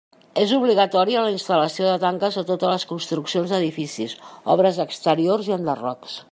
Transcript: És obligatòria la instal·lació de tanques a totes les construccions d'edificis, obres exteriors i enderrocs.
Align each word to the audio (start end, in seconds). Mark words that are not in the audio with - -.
És 0.43 0.51
obligatòria 0.55 1.25
la 1.25 1.33
instal·lació 1.33 1.85
de 1.89 1.99
tanques 2.05 2.39
a 2.43 2.45
totes 2.47 2.73
les 2.73 2.87
construccions 2.93 3.53
d'edificis, 3.53 4.17
obres 4.57 4.81
exteriors 4.87 5.53
i 5.53 5.57
enderrocs. 5.61 6.19